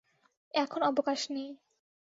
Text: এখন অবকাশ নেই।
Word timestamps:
এখন 0.53 0.81
অবকাশ 0.83 1.21
নেই। 1.29 1.49